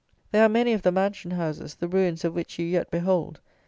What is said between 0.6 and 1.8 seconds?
of the mansion houses,